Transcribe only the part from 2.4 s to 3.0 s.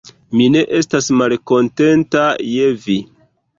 je vi.